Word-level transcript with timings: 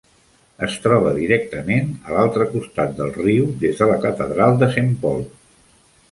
Es 0.67 0.75
troba 0.83 1.09
directament 1.17 1.91
a 2.07 2.15
l'altre 2.15 2.47
costat 2.53 2.95
del 3.01 3.11
riu 3.17 3.45
des 3.65 3.83
de 3.83 3.89
la 3.91 3.99
catedral 4.07 4.57
de 4.63 4.71
Saint 4.77 4.89
Paul. 5.05 5.21